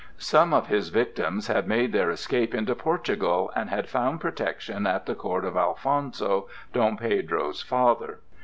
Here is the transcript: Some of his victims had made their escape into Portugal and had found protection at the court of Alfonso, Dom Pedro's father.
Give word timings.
Some 0.17 0.51
of 0.51 0.65
his 0.65 0.89
victims 0.89 1.45
had 1.45 1.67
made 1.67 1.91
their 1.93 2.09
escape 2.09 2.55
into 2.55 2.73
Portugal 2.73 3.51
and 3.55 3.69
had 3.69 3.87
found 3.87 4.19
protection 4.19 4.87
at 4.87 5.05
the 5.05 5.13
court 5.13 5.45
of 5.45 5.55
Alfonso, 5.55 6.47
Dom 6.73 6.97
Pedro's 6.97 7.61
father. 7.61 8.17